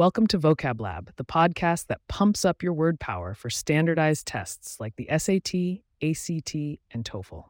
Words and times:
Welcome 0.00 0.28
to 0.28 0.38
Vocab 0.38 0.80
Lab, 0.80 1.12
the 1.16 1.26
podcast 1.26 1.88
that 1.88 2.00
pumps 2.08 2.46
up 2.46 2.62
your 2.62 2.72
word 2.72 2.98
power 2.98 3.34
for 3.34 3.50
standardized 3.50 4.26
tests 4.26 4.80
like 4.80 4.96
the 4.96 5.06
SAT, 5.10 5.82
ACT, 6.02 6.54
and 6.90 7.04
TOEFL. 7.04 7.44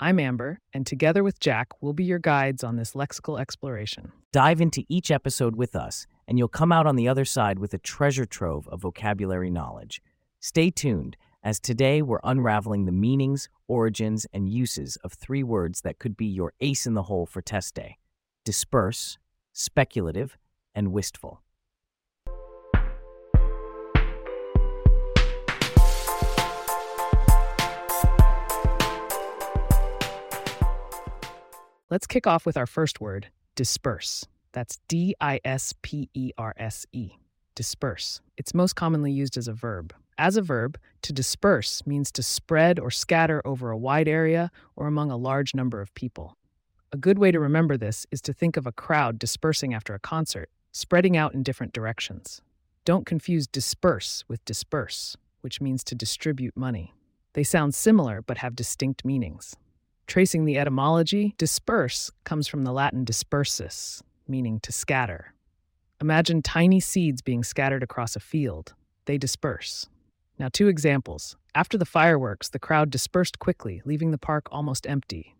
I'm 0.00 0.18
Amber, 0.18 0.58
and 0.72 0.84
together 0.84 1.22
with 1.22 1.38
Jack, 1.38 1.68
we'll 1.80 1.92
be 1.92 2.02
your 2.02 2.18
guides 2.18 2.64
on 2.64 2.74
this 2.74 2.94
lexical 2.94 3.40
exploration. 3.40 4.10
Dive 4.32 4.60
into 4.60 4.82
each 4.88 5.12
episode 5.12 5.54
with 5.54 5.76
us, 5.76 6.08
and 6.26 6.38
you'll 6.38 6.48
come 6.48 6.72
out 6.72 6.88
on 6.88 6.96
the 6.96 7.06
other 7.06 7.24
side 7.24 7.60
with 7.60 7.72
a 7.72 7.78
treasure 7.78 8.26
trove 8.26 8.66
of 8.66 8.80
vocabulary 8.80 9.48
knowledge. 9.48 10.02
Stay 10.40 10.70
tuned, 10.70 11.16
as 11.44 11.60
today 11.60 12.02
we're 12.02 12.18
unraveling 12.24 12.84
the 12.84 12.90
meanings, 12.90 13.48
origins, 13.68 14.26
and 14.32 14.48
uses 14.48 14.96
of 15.04 15.12
three 15.12 15.44
words 15.44 15.82
that 15.82 16.00
could 16.00 16.16
be 16.16 16.26
your 16.26 16.52
ace 16.60 16.84
in 16.84 16.94
the 16.94 17.04
hole 17.04 17.26
for 17.26 17.40
test 17.40 17.76
day 17.76 17.96
disperse, 18.44 19.18
speculative, 19.52 20.36
and 20.74 20.90
wistful. 20.90 21.42
Let's 31.92 32.06
kick 32.06 32.26
off 32.26 32.46
with 32.46 32.56
our 32.56 32.66
first 32.66 33.02
word, 33.02 33.26
disperse. 33.54 34.24
That's 34.52 34.78
D 34.88 35.14
I 35.20 35.40
S 35.44 35.74
P 35.82 36.08
E 36.14 36.32
R 36.38 36.54
S 36.56 36.86
E. 36.94 37.10
Disperse. 37.54 38.22
It's 38.38 38.54
most 38.54 38.76
commonly 38.76 39.12
used 39.12 39.36
as 39.36 39.46
a 39.46 39.52
verb. 39.52 39.92
As 40.16 40.38
a 40.38 40.40
verb, 40.40 40.78
to 41.02 41.12
disperse 41.12 41.86
means 41.86 42.10
to 42.12 42.22
spread 42.22 42.80
or 42.80 42.90
scatter 42.90 43.42
over 43.44 43.70
a 43.70 43.76
wide 43.76 44.08
area 44.08 44.50
or 44.74 44.86
among 44.86 45.10
a 45.10 45.18
large 45.18 45.54
number 45.54 45.82
of 45.82 45.94
people. 45.94 46.34
A 46.92 46.96
good 46.96 47.18
way 47.18 47.30
to 47.30 47.38
remember 47.38 47.76
this 47.76 48.06
is 48.10 48.22
to 48.22 48.32
think 48.32 48.56
of 48.56 48.66
a 48.66 48.72
crowd 48.72 49.18
dispersing 49.18 49.74
after 49.74 49.92
a 49.92 50.00
concert, 50.00 50.48
spreading 50.70 51.14
out 51.14 51.34
in 51.34 51.42
different 51.42 51.74
directions. 51.74 52.40
Don't 52.86 53.04
confuse 53.04 53.46
disperse 53.46 54.24
with 54.28 54.42
disburse, 54.46 55.18
which 55.42 55.60
means 55.60 55.84
to 55.84 55.94
distribute 55.94 56.56
money. 56.56 56.94
They 57.34 57.44
sound 57.44 57.74
similar 57.74 58.22
but 58.22 58.38
have 58.38 58.56
distinct 58.56 59.04
meanings. 59.04 59.56
Tracing 60.12 60.44
the 60.44 60.58
etymology, 60.58 61.34
disperse 61.38 62.10
comes 62.24 62.46
from 62.46 62.64
the 62.64 62.72
Latin 62.72 63.02
dispersus, 63.02 64.02
meaning 64.28 64.60
to 64.60 64.70
scatter. 64.70 65.32
Imagine 66.02 66.42
tiny 66.42 66.80
seeds 66.80 67.22
being 67.22 67.42
scattered 67.42 67.82
across 67.82 68.14
a 68.14 68.20
field. 68.20 68.74
They 69.06 69.16
disperse. 69.16 69.88
Now, 70.38 70.50
two 70.52 70.68
examples. 70.68 71.38
After 71.54 71.78
the 71.78 71.86
fireworks, 71.86 72.50
the 72.50 72.58
crowd 72.58 72.90
dispersed 72.90 73.38
quickly, 73.38 73.80
leaving 73.86 74.10
the 74.10 74.18
park 74.18 74.48
almost 74.52 74.86
empty. 74.86 75.34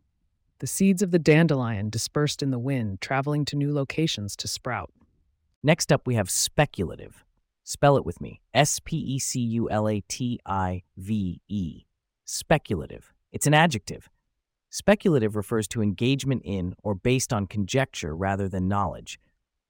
The 0.61 0.67
seeds 0.67 1.03
of 1.03 1.11
the 1.11 1.19
dandelion 1.19 1.91
dispersed 1.91 2.43
in 2.43 2.51
the 2.51 2.59
wind, 2.59 3.03
traveling 3.03 3.45
to 3.45 3.57
new 3.57 3.75
locations 3.75 4.35
to 4.37 4.49
sprout. 4.49 4.91
Next 5.63 5.93
up, 5.93 6.07
we 6.07 6.15
have 6.15 6.31
speculative. 6.31 7.27
Spell 7.63 7.99
it 7.99 8.07
with 8.07 8.23
me 8.23 8.41
S 8.55 8.81
P 8.83 8.97
E 8.97 9.19
C 9.19 9.39
U 9.39 9.69
L 9.69 9.87
A 9.87 10.01
T 10.09 10.41
I 10.47 10.85
V 10.97 11.43
E. 11.47 11.83
Speculative. 12.25 13.13
It's 13.33 13.47
an 13.47 13.53
adjective. 13.53 14.09
Speculative 14.75 15.37
refers 15.37 15.69
to 15.69 15.83
engagement 15.83 16.41
in 16.47 16.75
or 16.83 16.95
based 16.95 17.31
on 17.31 17.47
conjecture 17.47 18.17
rather 18.17 18.49
than 18.49 18.69
knowledge. 18.69 19.21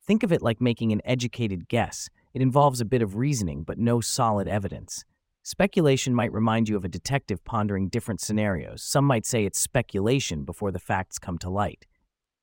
Think 0.06 0.22
of 0.22 0.30
it 0.30 0.42
like 0.42 0.60
making 0.60 0.92
an 0.92 1.02
educated 1.04 1.66
guess. 1.66 2.08
It 2.32 2.40
involves 2.40 2.80
a 2.80 2.84
bit 2.84 3.02
of 3.02 3.16
reasoning, 3.16 3.64
but 3.64 3.78
no 3.78 4.00
solid 4.00 4.46
evidence. 4.46 5.04
Speculation 5.42 6.14
might 6.14 6.32
remind 6.32 6.68
you 6.68 6.76
of 6.76 6.84
a 6.84 6.88
detective 6.88 7.44
pondering 7.44 7.88
different 7.88 8.20
scenarios. 8.20 8.80
Some 8.80 9.04
might 9.04 9.26
say 9.26 9.44
it's 9.44 9.60
speculation 9.60 10.44
before 10.44 10.70
the 10.70 10.78
facts 10.78 11.18
come 11.18 11.36
to 11.38 11.50
light. 11.50 11.84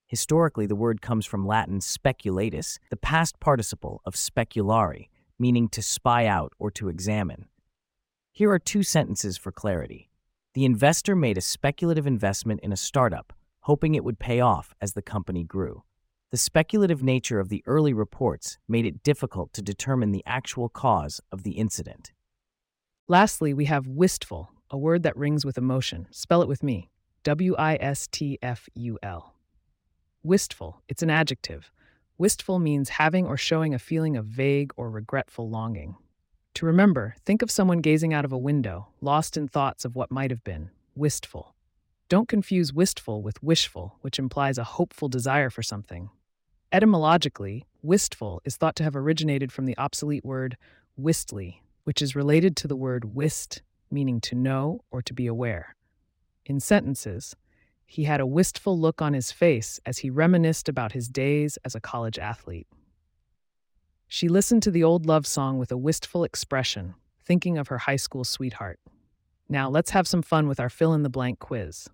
Historically, 0.07 0.65
the 0.65 0.75
word 0.75 1.01
comes 1.01 1.25
from 1.25 1.47
Latin 1.47 1.79
speculatus, 1.79 2.77
the 2.89 2.97
past 2.97 3.39
participle 3.39 4.01
of 4.03 4.15
speculare, 4.15 5.07
meaning 5.39 5.69
to 5.69 5.81
spy 5.81 6.25
out 6.25 6.51
or 6.59 6.71
to 6.71 6.89
examine. 6.89 7.45
Here 8.33 8.51
are 8.51 8.59
two 8.59 8.83
sentences 8.83 9.37
for 9.37 9.53
clarity. 9.53 10.08
The 10.55 10.65
investor 10.65 11.15
made 11.15 11.37
a 11.37 11.41
speculative 11.41 12.07
investment 12.07 12.61
in 12.61 12.71
a 12.71 12.77
startup, 12.77 13.33
hoping 13.61 13.93
it 13.93 14.03
would 14.03 14.17
pay 14.17 14.39
off 14.39 14.73
as 14.81 14.93
the 14.93 15.01
company 15.01 15.43
grew. 15.43 15.83
The 16.31 16.37
speculative 16.37 17.03
nature 17.03 17.39
of 17.39 17.49
the 17.49 17.63
early 17.67 17.93
reports 17.93 18.57
made 18.67 18.85
it 18.85 19.03
difficult 19.03 19.53
to 19.53 19.61
determine 19.61 20.11
the 20.11 20.23
actual 20.25 20.67
cause 20.67 21.21
of 21.31 21.43
the 21.43 21.51
incident. 21.51 22.13
Lastly, 23.07 23.53
we 23.53 23.65
have 23.65 23.87
wistful, 23.87 24.51
a 24.71 24.77
word 24.77 25.03
that 25.03 25.17
rings 25.17 25.45
with 25.45 25.57
emotion. 25.57 26.07
Spell 26.11 26.41
it 26.41 26.47
with 26.47 26.63
me 26.63 26.89
W 27.23 27.55
I 27.55 27.77
S 27.79 28.07
T 28.07 28.39
F 28.41 28.69
U 28.75 28.97
L. 29.03 29.35
Wistful, 30.23 30.81
it's 30.87 31.03
an 31.03 31.09
adjective. 31.09 31.71
Wistful 32.17 32.59
means 32.59 32.89
having 32.89 33.25
or 33.25 33.37
showing 33.37 33.73
a 33.73 33.79
feeling 33.79 34.17
of 34.17 34.25
vague 34.25 34.71
or 34.77 34.89
regretful 34.89 35.49
longing. 35.49 35.95
To 36.59 36.65
remember, 36.65 37.15
think 37.25 37.41
of 37.41 37.49
someone 37.49 37.79
gazing 37.79 38.13
out 38.13 38.25
of 38.25 38.33
a 38.33 38.37
window, 38.37 38.89
lost 38.99 39.37
in 39.37 39.47
thoughts 39.47 39.85
of 39.85 39.95
what 39.95 40.11
might 40.11 40.29
have 40.29 40.43
been, 40.43 40.71
wistful. 40.93 41.55
Don't 42.09 42.27
confuse 42.27 42.73
wistful 42.73 43.21
with 43.21 43.41
wishful, 43.41 43.97
which 44.01 44.19
implies 44.19 44.57
a 44.57 44.65
hopeful 44.65 45.07
desire 45.07 45.49
for 45.49 45.63
something. 45.63 46.09
Etymologically, 46.73 47.65
wistful 47.81 48.41
is 48.43 48.57
thought 48.57 48.75
to 48.75 48.83
have 48.83 48.97
originated 48.97 49.53
from 49.53 49.67
the 49.67 49.77
obsolete 49.77 50.25
word 50.25 50.57
wistly, 50.97 51.63
which 51.85 52.01
is 52.01 52.13
related 52.13 52.57
to 52.57 52.67
the 52.67 52.75
word 52.75 53.15
wist, 53.15 53.61
meaning 53.89 54.19
to 54.19 54.35
know 54.35 54.81
or 54.91 55.01
to 55.01 55.13
be 55.13 55.27
aware. 55.27 55.77
In 56.45 56.59
sentences, 56.59 57.37
he 57.85 58.03
had 58.03 58.19
a 58.19 58.27
wistful 58.27 58.77
look 58.77 59.01
on 59.01 59.13
his 59.13 59.31
face 59.31 59.79
as 59.85 59.99
he 59.99 60.09
reminisced 60.09 60.67
about 60.67 60.91
his 60.91 61.07
days 61.07 61.57
as 61.63 61.73
a 61.73 61.79
college 61.79 62.19
athlete. 62.19 62.67
She 64.11 64.27
listened 64.27 64.63
to 64.63 64.71
the 64.71 64.83
old 64.83 65.05
love 65.05 65.27
song 65.27 65.59
with 65.59 65.71
a 65.71 65.77
wistful 65.77 66.23
expression, 66.23 66.95
thinking 67.23 67.59
of 67.59 67.67
her 67.67 67.77
high 67.77 67.95
school 67.95 68.23
sweetheart. 68.23 68.79
Now, 69.47 69.69
let's 69.69 69.91
have 69.91 70.07
some 70.07 70.23
fun 70.23 70.47
with 70.47 70.59
our 70.59 70.69
fill 70.69 70.93
in 70.93 71.03
the 71.03 71.11
blank 71.11 71.37
quiz. 71.37 71.87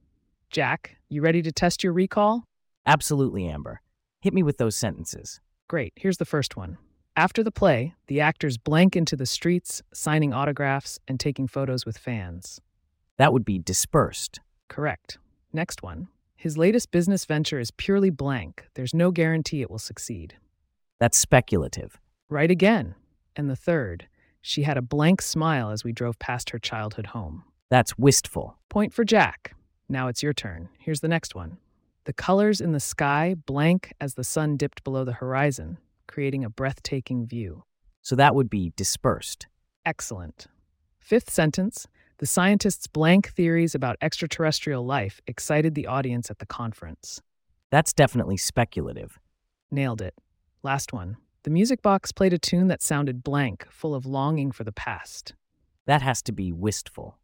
Jack, 0.50 0.96
you 1.10 1.22
ready 1.22 1.42
to 1.42 1.52
test 1.52 1.84
your 1.84 1.92
recall? 1.92 2.46
Absolutely, 2.86 3.46
Amber. 3.46 3.82
Hit 4.22 4.34
me 4.34 4.44
with 4.44 4.58
those 4.58 4.78
sentences. 4.78 5.42
Great, 5.68 5.92
here's 5.98 6.16
the 6.16 6.24
first 6.24 6.56
one. 6.56 6.78
After 7.18 7.44
the 7.44 7.52
play, 7.52 7.96
the 8.08 8.22
actors 8.22 8.58
blank 8.58 8.96
into 8.96 9.18
the 9.18 9.26
streets, 9.26 9.82
signing 9.94 10.34
autographs 10.34 11.00
and 11.10 11.20
taking 11.20 11.50
photos 11.50 11.86
with 11.86 11.98
fans. 11.98 12.62
That 13.18 13.34
would 13.34 13.44
be 13.44 13.60
dispersed. 13.60 14.40
Correct. 14.70 15.18
Next 15.52 15.84
one. 15.84 16.08
His 16.38 16.58
latest 16.58 16.92
business 16.92 17.26
venture 17.26 17.60
is 17.60 17.72
purely 17.72 18.10
blank. 18.10 18.68
There's 18.76 18.94
no 18.94 19.12
guarantee 19.12 19.62
it 19.62 19.70
will 19.70 19.80
succeed. 19.80 20.36
That's 20.98 21.18
speculative. 21.18 22.00
Right 22.36 22.52
again. 22.52 22.96
And 23.38 23.50
the 23.50 23.56
third, 23.56 24.10
she 24.42 24.64
had 24.64 24.76
a 24.76 24.82
blank 24.82 25.22
smile 25.22 25.70
as 25.70 25.86
we 25.86 25.94
drove 25.94 26.20
past 26.20 26.50
her 26.50 26.60
childhood 26.60 27.06
home. 27.06 27.46
That's 27.70 27.98
wistful. 27.98 28.58
Point 28.68 28.92
for 28.92 29.06
Jack. 29.06 29.56
Now 29.88 30.10
it's 30.10 30.22
your 30.22 30.34
turn. 30.34 30.68
Here's 30.78 31.00
the 31.00 31.08
next 31.08 31.34
one. 31.34 31.60
The 32.04 32.12
colors 32.12 32.60
in 32.60 32.74
the 32.74 32.82
sky 32.82 33.36
blank 33.46 33.94
as 34.02 34.16
the 34.16 34.26
sun 34.26 34.58
dipped 34.58 34.84
below 34.84 35.06
the 35.06 35.14
horizon, 35.14 35.78
creating 36.10 36.44
a 36.44 36.50
breathtaking 36.50 37.26
view. 37.26 37.64
So 38.02 38.18
that 38.18 38.36
would 38.36 38.50
be 38.50 38.74
dispersed. 38.76 39.48
Excellent. 39.86 40.48
Fifth 41.00 41.30
sentence 41.30 41.88
The 42.18 42.26
scientists' 42.26 42.88
blank 42.88 43.30
theories 43.30 43.76
about 43.76 43.96
extraterrestrial 44.02 44.86
life 44.86 45.22
excited 45.26 45.74
the 45.74 45.88
audience 45.88 46.30
at 46.30 46.40
the 46.40 46.46
conference. 46.46 47.22
That's 47.72 47.94
definitely 47.94 48.36
speculative. 48.36 49.20
Nailed 49.72 50.02
it. 50.02 50.16
Last 50.64 50.92
one. 50.92 51.16
The 51.46 51.52
music 51.52 51.84
box 51.84 52.12
played 52.12 52.34
a 52.34 52.40
tune 52.40 52.70
that 52.70 52.82
sounded 52.82 53.24
blank, 53.24 53.68
full 53.70 53.94
of 53.94 54.08
longing 54.08 54.52
for 54.52 54.64
the 54.64 54.72
past. 54.72 55.36
That 55.86 56.02
has 56.02 56.24
to 56.24 56.32
be 56.32 56.52
wistful. 56.52 57.20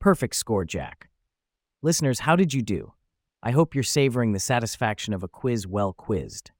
Perfect 0.00 0.34
score, 0.34 0.64
Jack. 0.64 1.08
Listeners, 1.80 2.18
how 2.18 2.34
did 2.34 2.52
you 2.52 2.60
do? 2.60 2.92
I 3.40 3.52
hope 3.52 3.72
you're 3.72 3.84
savoring 3.84 4.32
the 4.32 4.40
satisfaction 4.40 5.14
of 5.14 5.22
a 5.22 5.28
quiz 5.28 5.64
well 5.64 5.92
quizzed. 5.92 6.50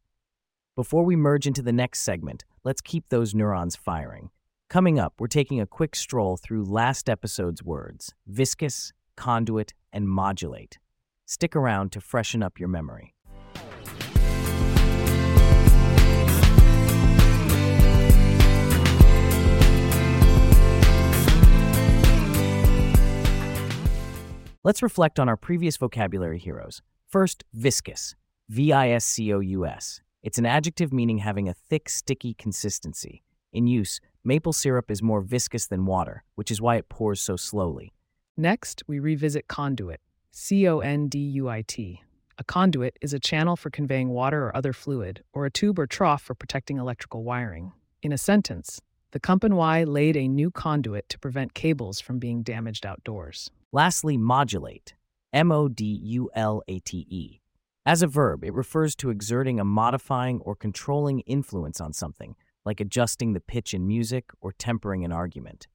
Before 0.77 1.05
we 1.05 1.17
merge 1.17 1.45
into 1.45 1.61
the 1.61 1.73
next 1.73 2.03
segment, 2.03 2.45
let's 2.63 2.81
keep 2.81 3.09
those 3.09 3.35
neurons 3.35 3.75
firing. 3.75 4.31
Coming 4.69 4.97
up, 4.97 5.15
we're 5.19 5.27
taking 5.27 5.61
a 5.61 5.67
quick 5.67 5.97
stroll 5.97 6.37
through 6.37 6.67
last 6.67 7.11
episode's 7.11 7.65
words 7.65 8.15
viscous, 8.29 8.93
conduit, 9.17 9.75
and 9.93 10.09
modulate. 10.09 10.79
Stick 11.27 11.57
around 11.57 11.91
to 11.91 12.01
freshen 12.01 12.45
up 12.45 12.61
your 12.61 12.69
memory. 12.69 13.17
Let's 24.71 24.85
reflect 24.85 25.19
on 25.19 25.29
our 25.29 25.37
previous 25.37 25.77
vocabulary 25.77 26.39
heroes. 26.39 26.81
First, 27.09 27.43
viscous. 27.53 28.15
V 28.49 28.73
I 28.73 28.91
S 28.91 29.05
C 29.05 29.35
O 29.35 29.41
U 29.41 29.67
S. 29.67 30.01
It's 30.23 30.39
an 30.39 30.47
adjective 30.47 30.93
meaning 30.93 31.19
having 31.19 31.49
a 31.49 31.55
thick, 31.55 31.89
sticky 31.89 32.35
consistency. 32.35 33.25
In 33.53 33.67
use, 33.67 34.01
maple 34.23 34.53
syrup 34.53 34.89
is 34.89 35.03
more 35.03 35.23
viscous 35.23 35.67
than 35.67 35.87
water, 35.87 36.23
which 36.37 36.53
is 36.53 36.61
why 36.61 36.77
it 36.77 36.89
pours 36.89 37.21
so 37.21 37.35
slowly. 37.35 37.93
Next, 38.37 38.85
we 38.87 39.01
revisit 39.01 39.49
conduit. 39.49 40.01
C 40.31 40.69
O 40.69 40.79
N 40.79 41.09
D 41.09 41.19
U 41.19 41.49
I 41.49 41.63
T. 41.63 42.05
A 42.39 42.45
conduit 42.45 42.97
is 43.01 43.13
a 43.13 43.19
channel 43.19 43.57
for 43.57 43.71
conveying 43.71 44.11
water 44.11 44.45
or 44.45 44.57
other 44.57 44.73
fluid, 44.73 45.25
or 45.33 45.47
a 45.47 45.51
tube 45.51 45.81
or 45.81 45.89
trough 45.89 46.23
for 46.23 46.37
protecting 46.37 46.79
electrical 46.79 47.25
wiring. 47.25 47.73
In 48.05 48.13
a 48.13 48.19
sentence, 48.19 48.81
the 49.11 49.19
Company 49.19 49.85
laid 49.85 50.17
a 50.17 50.29
new 50.29 50.53
conduit 50.53 51.09
to 51.09 51.19
prevent 51.19 51.55
cables 51.55 51.99
from 52.01 52.21
being 52.21 52.45
damaged 52.45 52.87
outdoors. 52.87 53.51
Lastly, 53.73 54.17
modulate. 54.17 54.95
M 55.33 55.53
O 55.53 55.69
D 55.69 55.85
U 55.85 56.29
L 56.35 56.61
A 56.67 56.81
T 56.81 57.07
E. 57.09 57.41
As 57.87 58.03
a 58.03 58.09
verb, 58.09 58.45
it 58.45 58.53
refers 58.53 58.97
to 58.97 59.11
exerting 59.11 59.61
a 59.61 59.65
modifying 59.65 60.41
or 60.41 60.57
controlling 60.57 61.21
influence 61.21 61.81
on 61.81 61.93
something, 61.93 62.35
like 62.65 62.81
adjusting 62.81 63.33
the 63.33 63.41
pitch 63.41 63.73
in 63.73 63.87
music 63.87 64.31
or 64.41 64.53
tempering 64.53 65.05
an 65.05 65.13
argument. 65.13 65.69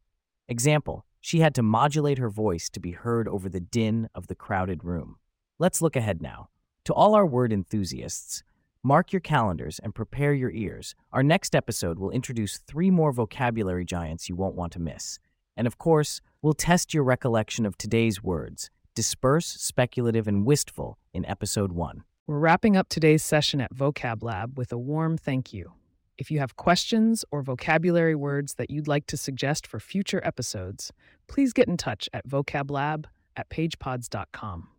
Example, 0.49 1.05
she 1.21 1.39
had 1.39 1.55
to 1.55 1.63
modulate 1.63 2.17
her 2.17 2.29
voice 2.29 2.69
to 2.69 2.81
be 2.81 2.91
heard 2.91 3.29
over 3.29 3.47
the 3.47 3.61
din 3.61 4.09
of 4.13 4.27
the 4.27 4.35
crowded 4.35 4.83
room. 4.83 5.15
Let's 5.57 5.81
look 5.81 5.95
ahead 5.95 6.21
now. 6.21 6.49
To 6.83 6.93
all 6.93 7.15
our 7.15 7.25
word 7.25 7.53
enthusiasts, 7.53 8.43
mark 8.83 9.13
your 9.13 9.21
calendars 9.21 9.79
and 9.79 9.95
prepare 9.95 10.33
your 10.33 10.51
ears. 10.51 10.95
Our 11.13 11.23
next 11.23 11.55
episode 11.55 11.97
will 11.97 12.11
introduce 12.11 12.57
three 12.57 12.91
more 12.91 13.13
vocabulary 13.13 13.85
giants 13.85 14.27
you 14.27 14.35
won't 14.35 14.55
want 14.55 14.73
to 14.73 14.81
miss. 14.81 15.17
And 15.57 15.67
of 15.67 15.77
course, 15.77 16.21
we'll 16.41 16.53
test 16.53 16.93
your 16.93 17.03
recollection 17.03 17.65
of 17.65 17.77
today's 17.77 18.23
words 18.23 18.69
disperse, 18.95 19.47
speculative, 19.47 20.27
and 20.27 20.45
wistful 20.45 20.97
in 21.13 21.25
episode 21.25 21.73
one. 21.73 22.03
We're 22.27 22.39
wrapping 22.39 22.77
up 22.77 22.87
today's 22.87 23.23
session 23.23 23.59
at 23.59 23.73
Vocab 23.73 24.23
Lab 24.23 24.57
with 24.57 24.71
a 24.71 24.77
warm 24.77 25.17
thank 25.17 25.53
you. 25.53 25.73
If 26.17 26.31
you 26.31 26.39
have 26.39 26.55
questions 26.55 27.25
or 27.29 27.41
vocabulary 27.41 28.15
words 28.15 28.53
that 28.53 28.69
you'd 28.69 28.87
like 28.87 29.05
to 29.07 29.17
suggest 29.17 29.67
for 29.67 29.81
future 29.81 30.21
episodes, 30.23 30.93
please 31.27 31.51
get 31.51 31.67
in 31.67 31.75
touch 31.75 32.07
at 32.13 32.27
vocablab 32.27 33.05
at 33.35 33.49
pagepods.com. 33.49 34.69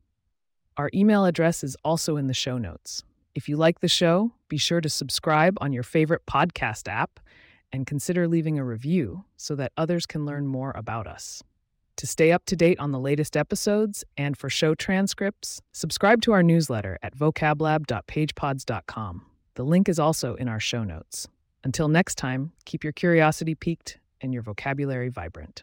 Our 0.79 0.91
email 0.95 1.25
address 1.27 1.63
is 1.63 1.77
also 1.85 2.17
in 2.17 2.27
the 2.27 2.35
show 2.35 2.57
notes. 2.57 3.03
If 3.35 3.51
you 3.51 3.59
like 3.59 3.81
the 3.81 3.89
show, 3.89 4.33
be 4.49 4.57
sure 4.57 4.81
to 4.81 4.89
subscribe 4.89 5.59
on 5.61 5.73
your 5.73 5.83
favorite 5.83 6.25
podcast 6.27 6.89
app 6.89 7.21
and 7.73 7.87
consider 7.87 8.29
leaving 8.29 8.59
a 8.59 8.65
review 8.65 9.25
so 9.37 9.55
that 9.57 9.73
others 9.77 10.07
can 10.07 10.25
learn 10.25 10.45
mm. 10.45 10.49
more 10.49 10.73
about 10.77 11.07
us. 11.07 11.43
To 11.97 12.07
stay 12.07 12.31
up 12.31 12.45
to 12.47 12.57
date 12.57 12.79
on 12.79 12.93
the 12.93 13.01
latest 13.01 13.37
episodes 13.37 14.05
and 14.17 14.37
for 14.37 14.51
show 14.51 14.75
transcripts, 14.75 15.63
subscribe 15.73 16.21
to 16.23 16.33
our 16.33 16.43
newsletter 16.43 16.99
at 17.03 17.17
vocablab.pagepods.com. 17.17 19.27
The 19.55 19.65
link 19.65 19.89
is 19.89 19.99
also 19.99 20.35
in 20.35 20.49
our 20.49 20.61
show 20.61 20.85
notes. 20.85 21.27
Until 21.65 21.89
next 21.89 22.17
time, 22.17 22.53
keep 22.67 22.85
your 22.85 22.93
curiosity 22.93 23.55
piqued 23.55 23.99
and 24.21 24.35
your 24.35 24.43
vocabulary 24.43 25.09
vibrant. 25.09 25.63